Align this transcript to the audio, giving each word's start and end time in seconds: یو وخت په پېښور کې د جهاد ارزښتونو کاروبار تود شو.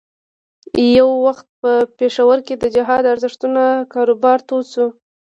یو 0.97 1.09
وخت 1.25 1.45
په 1.61 1.71
پېښور 1.99 2.37
کې 2.47 2.55
د 2.57 2.65
جهاد 2.75 3.03
ارزښتونو 3.13 3.63
کاروبار 3.93 4.37
تود 4.47 4.65
شو. 4.73 4.87